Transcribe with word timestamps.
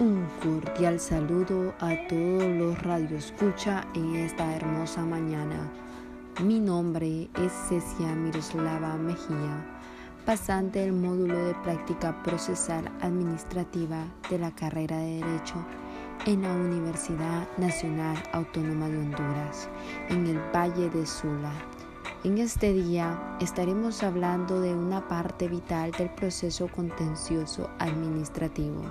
Un 0.00 0.26
cordial 0.42 0.98
saludo 0.98 1.74
a 1.78 1.94
todos 2.08 2.44
los 2.44 2.82
radioescucha 2.82 3.86
en 3.92 4.16
esta 4.16 4.56
hermosa 4.56 5.04
mañana. 5.04 5.70
Mi 6.42 6.58
nombre 6.58 7.28
es 7.34 7.52
Cecia 7.68 8.14
Miroslava 8.14 8.96
Mejía, 8.96 9.62
pasante 10.24 10.78
del 10.78 10.94
módulo 10.94 11.36
de 11.44 11.54
práctica 11.56 12.22
procesal 12.22 12.90
administrativa 13.02 14.06
de 14.30 14.38
la 14.38 14.50
carrera 14.52 14.96
de 14.96 15.16
Derecho 15.16 15.66
en 16.24 16.40
la 16.44 16.54
Universidad 16.54 17.46
Nacional 17.58 18.16
Autónoma 18.32 18.88
de 18.88 18.96
Honduras, 18.96 19.68
en 20.08 20.28
el 20.28 20.38
Valle 20.50 20.88
de 20.88 21.04
Sula. 21.04 21.52
En 22.24 22.38
este 22.38 22.72
día 22.72 23.36
estaremos 23.38 24.02
hablando 24.02 24.62
de 24.62 24.74
una 24.74 25.06
parte 25.08 25.46
vital 25.46 25.90
del 25.92 26.08
proceso 26.08 26.68
contencioso 26.68 27.68
administrativo 27.78 28.82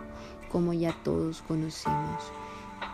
como 0.51 0.73
ya 0.73 0.93
todos 1.03 1.43
conocemos. 1.47 2.31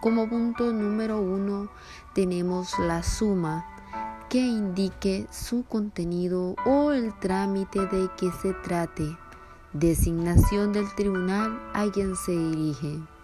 Como 0.00 0.28
punto 0.28 0.72
número 0.72 1.20
uno 1.20 1.68
tenemos 2.14 2.78
la 2.78 3.02
suma 3.02 3.66
que 4.28 4.38
indique 4.38 5.26
su 5.30 5.64
contenido 5.64 6.56
o 6.64 6.92
el 6.92 7.12
trámite 7.18 7.80
de 7.86 8.08
que 8.16 8.30
se 8.42 8.54
trate, 8.54 9.16
designación 9.72 10.72
del 10.72 10.92
tribunal 10.94 11.60
a 11.74 11.90
quien 11.92 12.16
se 12.16 12.32
dirige. 12.32 13.15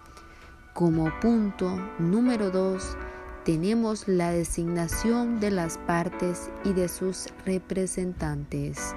Como 0.73 1.11
punto 1.19 1.77
número 1.99 2.49
2 2.49 2.97
tenemos 3.45 4.07
la 4.07 4.31
designación 4.31 5.39
de 5.39 5.51
las 5.51 5.77
partes 5.77 6.49
y 6.63 6.73
de 6.73 6.89
sus 6.89 7.27
representantes. 7.45 8.95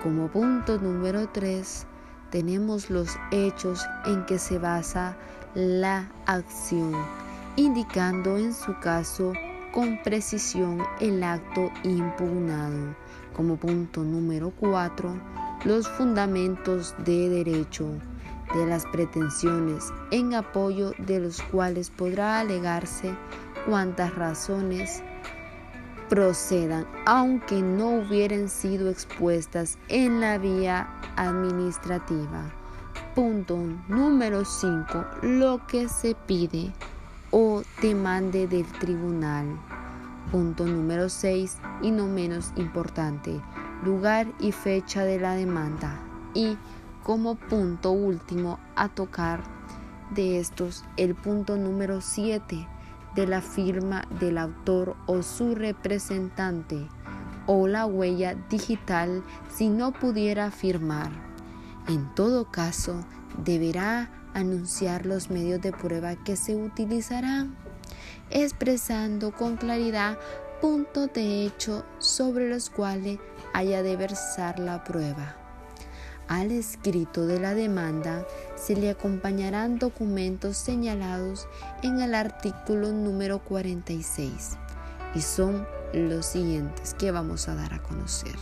Como 0.00 0.28
punto 0.28 0.78
número 0.78 1.28
3 1.28 1.88
tenemos 2.30 2.88
los 2.88 3.16
hechos 3.32 3.84
en 4.06 4.26
que 4.26 4.38
se 4.38 4.60
basa 4.60 5.16
la 5.56 6.08
acción, 6.26 6.92
indicando 7.56 8.38
en 8.38 8.54
su 8.54 8.78
caso 8.78 9.32
con 9.72 10.00
precisión 10.04 10.78
el 11.00 11.24
acto 11.24 11.72
impugnado. 11.82 12.94
Como 13.34 13.56
punto 13.56 14.04
número 14.04 14.52
4, 14.60 15.20
los 15.64 15.88
fundamentos 15.88 16.94
de 17.04 17.28
derecho 17.28 17.88
de 18.54 18.66
las 18.66 18.86
pretensiones 18.86 19.92
en 20.10 20.34
apoyo 20.34 20.92
de 20.98 21.20
los 21.20 21.42
cuales 21.42 21.90
podrá 21.90 22.40
alegarse 22.40 23.14
cuantas 23.66 24.14
razones 24.14 25.02
procedan, 26.08 26.86
aunque 27.06 27.60
no 27.60 28.00
hubieran 28.00 28.48
sido 28.48 28.88
expuestas 28.90 29.78
en 29.88 30.20
la 30.20 30.38
vía 30.38 30.88
administrativa. 31.16 32.50
Punto 33.14 33.58
número 33.88 34.44
5. 34.44 35.04
Lo 35.22 35.66
que 35.66 35.88
se 35.88 36.14
pide 36.14 36.72
o 37.30 37.62
demande 37.82 38.46
del 38.46 38.66
tribunal. 38.78 39.46
Punto 40.30 40.64
número 40.66 41.08
6 41.08 41.58
y 41.82 41.90
no 41.90 42.06
menos 42.06 42.52
importante, 42.56 43.40
lugar 43.84 44.26
y 44.40 44.52
fecha 44.52 45.04
de 45.04 45.18
la 45.18 45.34
demanda. 45.34 45.98
Y 46.34 46.56
como 47.08 47.36
punto 47.36 47.90
último 47.90 48.60
a 48.76 48.90
tocar 48.90 49.42
de 50.10 50.38
estos 50.40 50.84
el 50.98 51.14
punto 51.14 51.56
número 51.56 52.02
7 52.02 52.68
de 53.14 53.26
la 53.26 53.40
firma 53.40 54.06
del 54.20 54.36
autor 54.36 54.94
o 55.06 55.22
su 55.22 55.54
representante 55.54 56.86
o 57.46 57.66
la 57.66 57.86
huella 57.86 58.34
digital 58.50 59.24
si 59.50 59.70
no 59.70 59.94
pudiera 59.94 60.50
firmar. 60.50 61.10
En 61.88 62.14
todo 62.14 62.50
caso, 62.50 63.02
deberá 63.42 64.10
anunciar 64.34 65.06
los 65.06 65.30
medios 65.30 65.62
de 65.62 65.72
prueba 65.72 66.14
que 66.14 66.36
se 66.36 66.56
utilizarán, 66.56 67.56
expresando 68.28 69.32
con 69.32 69.56
claridad 69.56 70.18
puntos 70.60 71.10
de 71.14 71.46
hecho 71.46 71.86
sobre 72.00 72.50
los 72.50 72.68
cuales 72.68 73.18
haya 73.54 73.82
de 73.82 73.96
versar 73.96 74.58
la 74.58 74.84
prueba. 74.84 75.37
Al 76.28 76.50
escrito 76.50 77.26
de 77.26 77.40
la 77.40 77.54
demanda 77.54 78.26
se 78.54 78.76
le 78.76 78.90
acompañarán 78.90 79.78
documentos 79.78 80.58
señalados 80.58 81.48
en 81.82 82.02
el 82.02 82.14
artículo 82.14 82.92
número 82.92 83.38
46 83.38 84.58
y 85.14 85.22
son 85.22 85.66
los 85.94 86.26
siguientes 86.26 86.92
que 86.92 87.12
vamos 87.12 87.48
a 87.48 87.54
dar 87.54 87.72
a 87.72 87.82
conocer. 87.82 88.34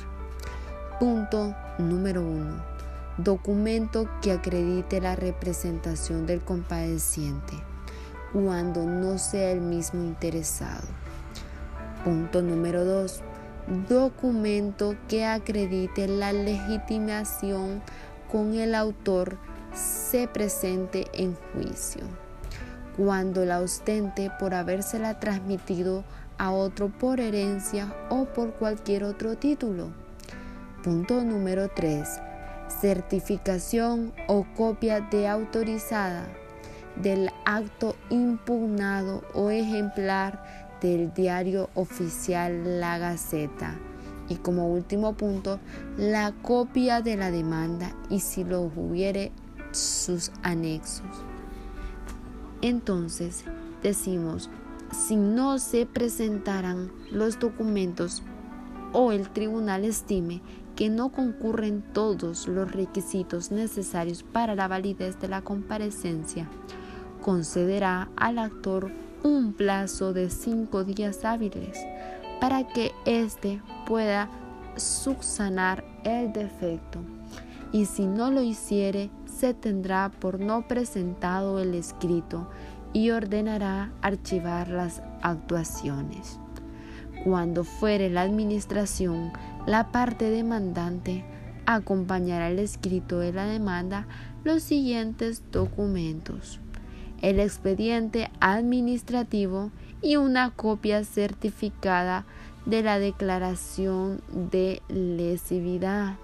Punto 0.99 1.55
número 1.79 2.23
1. 2.23 2.77
Documento 3.19 4.09
que 4.21 4.33
acredite 4.33 5.01
la 5.01 5.15
representación 5.15 6.27
del 6.27 6.41
compadeciente 6.41 7.55
cuando 8.33 8.85
no 8.85 9.17
sea 9.19 9.53
el 9.53 9.61
mismo 9.61 10.03
interesado. 10.03 10.89
Punto 12.05 12.43
número 12.43 12.85
2 12.85 13.23
documento 13.89 14.97
que 15.09 15.25
acredite 15.25 16.07
la 16.07 16.33
legitimación 16.33 17.83
con 18.31 18.55
el 18.55 18.75
autor 18.75 19.39
se 19.75 20.29
presente 20.29 21.07
en 21.13 21.37
juicio. 21.53 22.03
Cuando 22.97 23.45
la 23.45 23.61
ostente 23.61 24.31
por 24.39 24.55
habérsela 24.55 25.21
transmitido 25.21 26.05
a 26.39 26.51
otro 26.51 26.89
por 26.89 27.21
herencia 27.21 27.95
o 28.09 28.25
por 28.27 28.55
cualquier 28.55 29.05
otro 29.05 29.37
título. 29.37 29.89
Punto 30.83 31.23
número 31.25 31.69
3. 31.69 32.09
Certificación 32.69 34.13
o 34.29 34.47
copia 34.57 35.01
de 35.01 35.29
autorizada 35.29 36.27
del 36.97 37.31
acto 37.45 37.97
impugnado 38.09 39.23
o 39.35 39.51
ejemplar 39.51 40.66
del 40.81 41.13
diario 41.15 41.71
oficial 41.75 42.81
La 42.81 42.99
Gaceta. 42.99 43.77
Y 44.29 44.37
como 44.37 44.73
último 44.73 45.15
punto, 45.15 45.61
la 45.97 46.33
copia 46.43 47.01
de 47.01 47.17
la 47.17 47.31
demanda 47.31 47.93
y 48.11 48.21
si 48.21 48.45
lo 48.45 48.63
hubiere 48.63 49.33
sus 49.71 50.33
anexos. 50.43 51.07
Entonces, 52.63 53.45
decimos, 53.83 54.51
si 54.93 55.17
no 55.17 55.59
se 55.59 55.87
presentaran 55.87 56.91
los 57.11 57.39
documentos 57.39 58.23
o 58.93 59.13
el 59.13 59.29
tribunal 59.31 59.85
estime 59.85 60.41
que 60.75 60.89
no 60.89 61.11
concurren 61.11 61.83
todos 61.93 62.49
los 62.49 62.71
requisitos 62.73 63.51
necesarios 63.51 64.23
para 64.23 64.55
la 64.55 64.69
validez 64.69 65.19
de 65.21 65.29
la 65.29 65.43
comparecencia, 65.43 66.49
concederá 67.23 68.09
al 68.17 68.39
actor 68.39 68.91
un 69.27 69.55
plazo 69.55 70.13
de 70.13 70.31
cinco 70.31 70.85
días 70.85 71.25
hábiles 71.25 71.77
para 72.41 72.65
que 72.65 72.93
éste 73.07 73.61
pueda 73.85 74.31
subsanar 74.77 75.85
el 76.05 76.33
defecto 76.33 77.01
y 77.73 77.87
si 77.87 78.07
no 78.07 78.31
lo 78.31 78.41
hiciere 78.43 79.11
se 79.27 79.53
tendrá 79.53 80.13
por 80.21 80.39
no 80.39 80.69
presentado 80.69 81.59
el 81.59 81.75
escrito 81.75 82.49
y 82.93 83.11
ordenará 83.11 83.91
archivar 84.01 84.69
las 84.69 85.03
actuaciones. 85.23 86.39
Cuando 87.25 87.65
fuere 87.65 88.09
la 88.09 88.23
administración 88.23 89.33
la 89.67 89.91
parte 89.91 90.31
demandante 90.31 91.25
acompañará 91.67 92.47
al 92.47 92.61
escrito 92.61 93.19
de 93.19 93.33
la 93.33 93.47
demanda 93.47 94.07
los 94.45 94.63
siguientes 94.63 95.43
documentos. 95.51 96.61
El 97.27 97.41
expediente 97.41 98.31
administrativo 98.39 99.73
y 100.01 100.15
una 100.15 100.53
copia 100.53 101.03
certificada 101.03 102.25
de 102.67 102.85
la 102.85 103.01
declaración 103.01 104.21
de 104.31 104.81
lesividad 104.87 106.15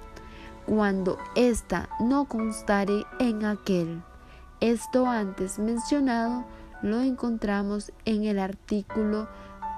cuando 0.65 1.19
ésta 1.35 1.89
no 1.99 2.27
constare 2.27 3.03
en 3.19 3.45
aquel. 3.45 4.01
Esto 4.61 5.09
antes 5.09 5.59
mencionado 5.59 6.45
lo 6.83 7.01
encontramos 7.01 7.91
en 8.05 8.23
el 8.23 8.39
artículo 8.39 9.27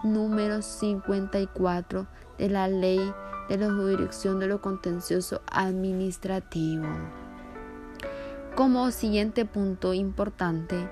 número 0.03 0.61
54 0.61 2.07
de 2.37 2.51
la 2.51 2.69
Ley 2.69 3.01
de 3.49 3.57
la 3.57 3.73
Jurisdicción 3.73 4.41
de 4.41 4.49
lo 4.49 4.61
Contencioso 4.61 5.41
Administrativo. 5.47 6.85
Como 8.55 8.91
siguiente 8.91 9.47
punto 9.47 9.95
importante, 9.95 10.87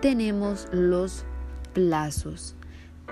tenemos 0.00 0.68
los 0.72 1.24
plazos, 1.72 2.54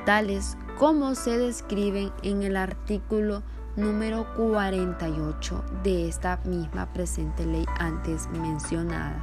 tales 0.04 0.56
como 0.78 1.14
se 1.14 1.38
describen 1.38 2.12
en 2.22 2.42
el 2.42 2.56
artículo 2.56 3.42
número 3.76 4.26
48 4.36 5.64
de 5.82 6.08
esta 6.08 6.38
misma 6.44 6.92
presente 6.92 7.44
ley 7.44 7.66
antes 7.78 8.28
mencionada. 8.28 9.20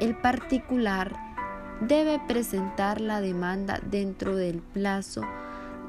El 0.00 0.16
particular 0.16 1.14
debe 1.80 2.20
presentar 2.26 3.00
la 3.00 3.20
demanda 3.20 3.80
dentro 3.90 4.36
del 4.36 4.60
plazo 4.60 5.22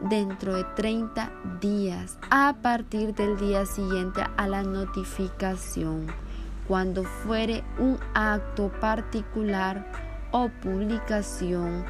dentro 0.10 0.56
de 0.56 0.64
30 0.76 1.32
días 1.62 2.18
a 2.32 2.56
partir 2.62 3.14
del 3.14 3.38
día 3.38 3.66
siguiente 3.66 4.24
a 4.36 4.48
la 4.48 4.64
notificación, 4.64 6.08
cuando 6.68 7.04
fuere 7.04 7.64
un 7.78 8.00
acto 8.14 8.72
particular 8.80 10.11
o 10.32 10.50
publicación, 10.62 11.86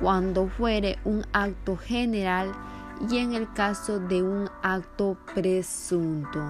cuando 0.00 0.48
fuere 0.48 0.98
un 1.04 1.24
acto 1.32 1.76
general 1.76 2.52
y 3.10 3.18
en 3.18 3.32
el 3.32 3.52
caso 3.52 3.98
de 3.98 4.22
un 4.22 4.48
acto 4.62 5.16
presunto. 5.34 6.40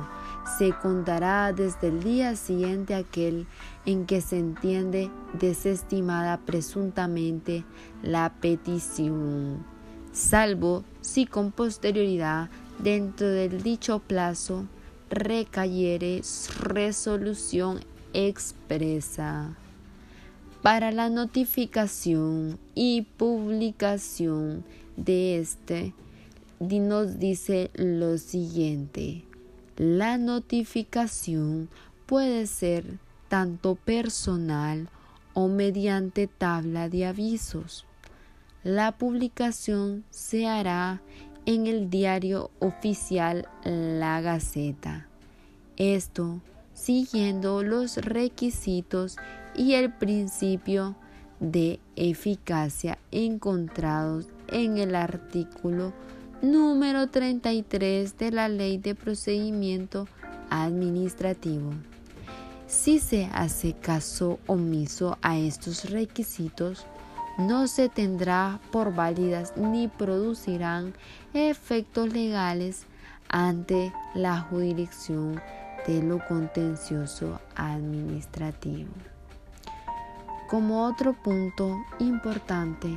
Se 0.59 0.73
contará 0.73 1.53
desde 1.53 1.89
el 1.89 2.03
día 2.03 2.37
siguiente 2.37 2.95
aquel 2.95 3.47
en 3.87 4.07
que 4.07 4.21
se 4.21 4.39
entiende 4.39 5.11
desestimada 5.39 6.39
presuntamente 6.39 7.65
la 8.03 8.35
petición, 8.41 9.65
salvo 10.13 10.85
si 11.01 11.27
con 11.27 11.51
posterioridad 11.51 12.51
dentro 12.79 13.29
del 13.29 13.63
dicho 13.63 14.01
plazo 14.01 14.67
recayere 15.11 16.23
resolución 16.61 17.81
expresa. 18.13 19.57
Para 20.65 20.93
la 20.93 21.11
notificación 21.11 22.59
y 22.75 23.03
publicación 23.03 24.65
de 24.97 25.39
este, 25.39 25.93
nos 26.59 27.19
dice 27.19 27.71
lo 27.75 28.17
siguiente. 28.17 29.27
La 29.77 30.17
notificación 30.17 31.69
puede 32.07 32.47
ser 32.47 32.99
tanto 33.29 33.75
personal 33.75 34.89
o 35.35 35.49
mediante 35.49 36.29
tabla 36.29 36.89
de 36.89 37.05
avisos. 37.05 37.85
La 38.63 38.93
publicación 38.93 40.07
se 40.09 40.47
hará 40.47 41.03
en 41.45 41.67
el 41.67 41.91
diario 41.91 42.51
oficial 42.61 43.51
La 43.65 44.23
Gaceta. 44.23 45.09
Esto 45.77 46.41
siguiendo 46.75 47.63
los 47.63 47.97
requisitos 47.97 49.17
y 49.55 49.75
el 49.75 49.93
principio 49.93 50.97
de 51.41 51.81
eficacia 51.97 52.99
encontrados 53.11 54.27
en 54.49 54.79
el 54.79 54.95
artículo 54.95 55.93
número 56.43 57.09
33 57.09 58.19
de 58.19 58.31
la 58.31 58.49
Ley 58.49 58.79
de 58.79 58.95
Procedimiento 58.95 60.07
Administrativo. 60.51 61.73
Si 62.67 62.99
se 62.99 63.27
hace 63.33 63.73
caso 63.75 64.39
omiso 64.47 65.17
a 65.23 65.39
estos 65.39 65.91
requisitos, 65.91 66.87
no 67.39 67.67
se 67.67 67.89
tendrá 67.89 68.61
por 68.71 68.95
válidas 68.95 69.57
ni 69.57 69.89
producirán 69.89 70.95
efectos 71.35 72.13
legales 72.13 72.87
ante 73.29 73.93
la 74.15 74.41
jurisdicción 74.41 75.41
de 75.87 76.03
lo 76.03 76.25
contencioso 76.27 77.41
administrativo. 77.57 78.91
Como 80.49 80.85
otro 80.85 81.15
punto 81.15 81.77
importante, 81.99 82.89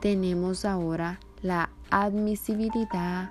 tenemos 0.00 0.64
ahora 0.64 1.18
la 1.42 1.70
admisibilidad 1.90 3.30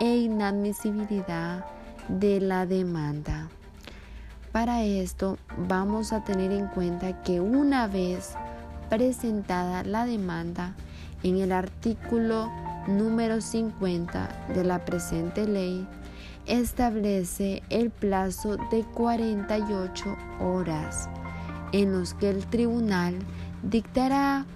e 0.00 0.16
inadmisibilidad 0.16 1.64
de 2.08 2.40
la 2.40 2.66
demanda. 2.66 3.48
Para 4.52 4.82
esto 4.82 5.38
vamos 5.68 6.12
a 6.12 6.24
tener 6.24 6.52
en 6.52 6.68
cuenta 6.68 7.22
que 7.22 7.40
una 7.40 7.86
vez 7.86 8.34
presentada 8.88 9.84
la 9.84 10.06
demanda 10.06 10.74
en 11.22 11.38
el 11.38 11.52
artículo 11.52 12.50
número 12.86 13.40
50 13.40 14.46
de 14.54 14.64
la 14.64 14.84
presente 14.84 15.46
ley, 15.46 15.86
establece 16.46 17.62
el 17.70 17.90
plazo 17.90 18.56
de 18.70 18.84
48 18.94 20.16
horas 20.40 21.08
en 21.72 21.92
los 21.92 22.14
que 22.14 22.30
el 22.30 22.46
tribunal 22.46 23.14
dictará 23.62 24.46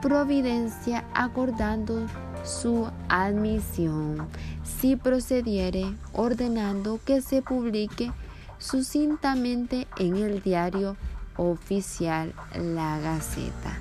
providencia 0.00 1.04
acordando 1.14 2.06
su 2.44 2.88
admisión, 3.08 4.26
si 4.64 4.96
procediere 4.96 5.84
ordenando 6.12 6.98
que 7.04 7.20
se 7.20 7.42
publique 7.42 8.10
sucintamente 8.58 9.86
en 9.98 10.16
el 10.16 10.42
diario 10.42 10.96
oficial 11.36 12.32
La 12.54 12.98
Gaceta 13.00 13.78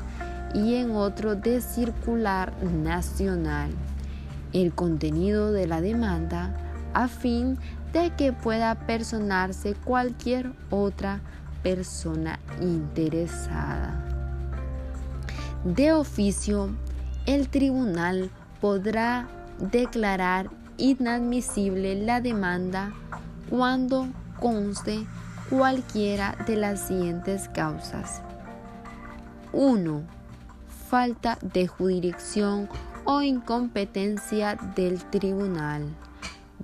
y 0.53 0.75
en 0.75 0.91
otro 0.91 1.35
de 1.35 1.61
circular 1.61 2.53
nacional. 2.63 3.71
El 4.53 4.73
contenido 4.73 5.51
de 5.51 5.65
la 5.65 5.81
demanda 5.81 6.70
a 6.93 7.07
fin 7.07 7.57
de 7.93 8.11
que 8.15 8.33
pueda 8.33 8.75
personarse 8.75 9.73
cualquier 9.73 10.51
otra 10.69 11.21
persona 11.63 12.39
interesada. 12.61 13.93
De 15.63 15.93
oficio, 15.93 16.69
el 17.25 17.49
tribunal 17.49 18.31
podrá 18.59 19.27
declarar 19.59 20.49
inadmisible 20.77 21.95
la 21.95 22.19
demanda 22.19 22.93
cuando 23.49 24.07
conste 24.39 25.05
cualquiera 25.49 26.35
de 26.47 26.55
las 26.55 26.87
siguientes 26.87 27.49
causas. 27.49 28.21
1. 29.53 30.01
Falta 30.89 31.37
de 31.41 31.67
jurisdicción 31.67 32.67
o 33.03 33.21
incompetencia 33.21 34.55
del 34.75 35.03
tribunal. 35.05 35.83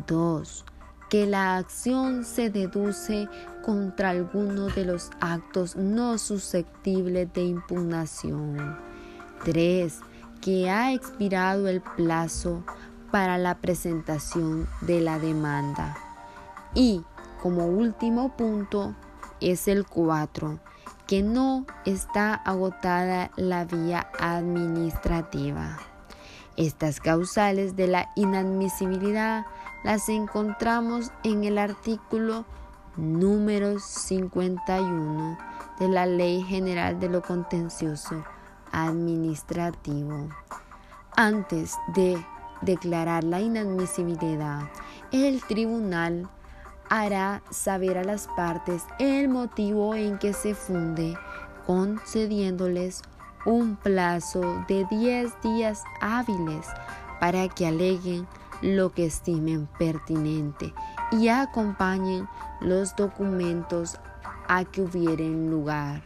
2. 0.05 0.65
Que 1.09 1.25
la 1.25 1.57
acción 1.57 2.25
se 2.25 2.49
deduce 2.49 3.29
contra 3.63 4.09
alguno 4.09 4.67
de 4.67 4.85
los 4.85 5.09
actos 5.21 5.75
no 5.75 6.17
susceptibles 6.17 7.31
de 7.33 7.43
impugnación. 7.43 8.77
3. 9.45 9.99
Que 10.41 10.69
ha 10.69 10.93
expirado 10.93 11.67
el 11.67 11.81
plazo 11.81 12.63
para 13.11 13.37
la 13.37 13.55
presentación 13.59 14.67
de 14.81 15.01
la 15.01 15.17
demanda. 15.19 15.97
Y 16.73 17.03
como 17.41 17.65
último 17.65 18.35
punto 18.35 18.95
es 19.39 19.67
el 19.67 19.85
4, 19.85 20.59
que 21.05 21.23
no 21.23 21.65
está 21.85 22.33
agotada 22.33 23.31
la 23.35 23.65
vía 23.65 24.09
administrativa. 24.19 25.77
Estas 26.57 26.99
causales 26.99 27.75
de 27.75 27.85
la 27.85 28.09
inadmisibilidad 28.15 29.45
las 29.83 30.09
encontramos 30.09 31.11
en 31.23 31.43
el 31.43 31.59
artículo 31.59 32.45
número 32.95 33.77
51 33.77 35.37
de 35.79 35.87
la 35.87 36.07
Ley 36.07 36.41
General 36.41 36.99
de 36.99 37.09
lo 37.09 37.21
Contencioso 37.21 38.23
administrativo. 38.71 40.29
Antes 41.15 41.75
de 41.93 42.17
declarar 42.61 43.23
la 43.23 43.39
inadmisibilidad, 43.39 44.61
el 45.11 45.43
tribunal 45.43 46.27
hará 46.89 47.43
saber 47.51 47.99
a 47.99 48.03
las 48.03 48.27
partes 48.35 48.83
el 48.97 49.29
motivo 49.29 49.93
en 49.93 50.17
que 50.17 50.33
se 50.33 50.55
funde, 50.55 51.15
concediéndoles 51.67 53.03
un 53.47 53.77
plazo 53.77 54.65
de 54.67 54.85
10 54.91 55.41
días 55.41 55.81
hábiles 56.01 56.67
para 57.21 57.47
que 57.47 57.65
aleguen 57.65 58.27
lo 58.61 58.91
que 58.91 59.05
estimen 59.05 59.69
pertinente 59.79 60.73
y 61.13 61.29
acompañen 61.29 62.27
los 62.59 62.93
documentos 62.97 63.97
a 64.49 64.65
que 64.65 64.81
hubieren 64.81 65.49
lugar. 65.49 66.01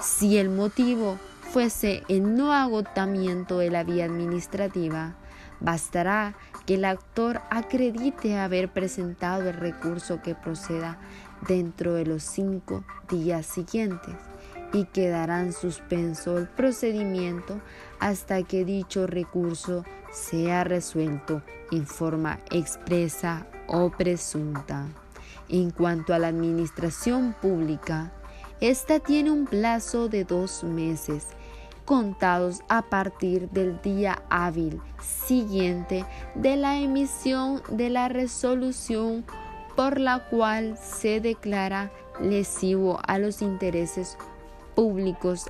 Si 0.00 0.36
el 0.36 0.50
motivo 0.50 1.16
fuese 1.50 2.02
el 2.08 2.34
no 2.36 2.52
agotamiento 2.52 3.56
de 3.56 3.70
la 3.70 3.82
vía 3.82 4.04
administrativa, 4.04 5.14
bastará 5.60 6.34
que 6.66 6.74
el 6.74 6.84
actor 6.84 7.40
acredite 7.50 8.38
haber 8.38 8.70
presentado 8.70 9.48
el 9.48 9.54
recurso 9.54 10.20
que 10.20 10.34
proceda 10.34 10.98
dentro 11.48 11.94
de 11.94 12.04
los 12.04 12.22
cinco 12.22 12.84
días 13.08 13.46
siguientes 13.46 14.14
y 14.76 14.84
quedará 14.84 15.40
en 15.40 15.54
suspenso 15.54 16.36
el 16.36 16.48
procedimiento 16.48 17.62
hasta 17.98 18.42
que 18.42 18.66
dicho 18.66 19.06
recurso 19.06 19.84
sea 20.12 20.64
resuelto 20.64 21.40
en 21.72 21.86
forma 21.86 22.40
expresa 22.50 23.46
o 23.68 23.90
presunta. 23.90 24.86
En 25.48 25.70
cuanto 25.70 26.12
a 26.12 26.18
la 26.18 26.28
administración 26.28 27.34
pública, 27.40 28.12
esta 28.60 29.00
tiene 29.00 29.30
un 29.30 29.46
plazo 29.46 30.10
de 30.10 30.24
dos 30.24 30.62
meses 30.62 31.28
contados 31.86 32.60
a 32.68 32.82
partir 32.82 33.48
del 33.50 33.80
día 33.80 34.22
hábil 34.28 34.78
siguiente 35.00 36.04
de 36.34 36.56
la 36.56 36.76
emisión 36.76 37.62
de 37.70 37.88
la 37.88 38.08
resolución 38.08 39.24
por 39.74 40.00
la 40.00 40.28
cual 40.28 40.76
se 40.76 41.20
declara 41.20 41.90
lesivo 42.20 42.98
a 43.06 43.18
los 43.18 43.40
intereses 43.40 44.18
públicos 44.76 45.46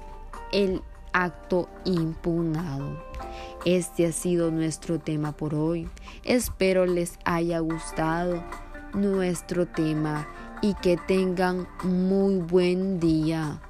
el 0.53 0.83
acto 1.13 1.69
impugnado. 1.85 3.05
Este 3.67 4.07
ha 4.07 4.13
sido 4.13 4.51
nuestro 4.51 4.99
tema 4.99 5.33
por 5.33 5.55
hoy. 5.55 5.89
Espero 6.25 6.87
les 6.87 7.19
haya 7.25 7.59
gustado 7.59 8.43
nuestro 8.95 9.67
tema 9.67 10.29
y 10.63 10.75
que 10.75 10.97
tengan 10.97 11.67
muy 11.83 12.37
buen 12.37 13.01
día. 13.01 13.61